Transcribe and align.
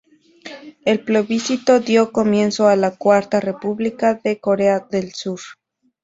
El 0.83 1.01
plebiscito 1.03 1.79
dio 1.79 2.11
comienzo 2.11 2.67
a 2.67 2.75
la 2.75 2.97
Cuarta 2.97 3.39
República 3.39 4.15
de 4.15 4.39
Corea 4.39 4.79
del 4.89 5.13
Sur. 5.13 5.41